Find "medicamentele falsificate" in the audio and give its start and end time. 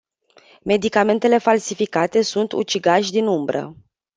0.65-2.21